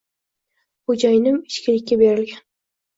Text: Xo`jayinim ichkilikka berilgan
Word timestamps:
Xo`jayinim 0.93 1.39
ichkilikka 1.53 2.03
berilgan 2.05 2.47